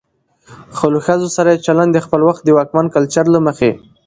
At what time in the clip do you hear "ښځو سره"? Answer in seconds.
1.05-1.49